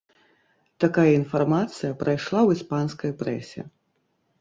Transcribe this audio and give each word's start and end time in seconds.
Такая 0.83 1.05
інфармацыя 1.19 1.93
прайшла 2.01 2.39
ў 2.43 2.49
іспанскай 2.61 3.11
прэсе. 3.25 3.61